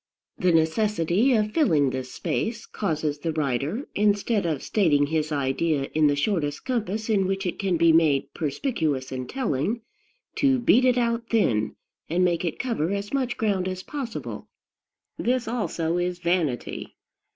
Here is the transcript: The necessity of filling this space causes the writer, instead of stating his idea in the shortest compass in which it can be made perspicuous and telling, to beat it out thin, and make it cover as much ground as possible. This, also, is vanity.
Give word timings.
The 0.39 0.51
necessity 0.51 1.31
of 1.33 1.51
filling 1.51 1.91
this 1.91 2.11
space 2.11 2.65
causes 2.65 3.19
the 3.19 3.31
writer, 3.33 3.87
instead 3.93 4.47
of 4.47 4.63
stating 4.63 5.05
his 5.05 5.31
idea 5.31 5.91
in 5.93 6.07
the 6.07 6.15
shortest 6.15 6.65
compass 6.65 7.07
in 7.07 7.27
which 7.27 7.45
it 7.45 7.59
can 7.59 7.77
be 7.77 7.93
made 7.93 8.33
perspicuous 8.33 9.11
and 9.11 9.29
telling, 9.29 9.81
to 10.37 10.57
beat 10.57 10.85
it 10.85 10.97
out 10.97 11.29
thin, 11.29 11.75
and 12.09 12.25
make 12.25 12.43
it 12.43 12.57
cover 12.57 12.89
as 12.89 13.13
much 13.13 13.37
ground 13.37 13.67
as 13.67 13.83
possible. 13.83 14.47
This, 15.19 15.47
also, 15.47 15.99
is 15.99 16.17
vanity. 16.17 16.95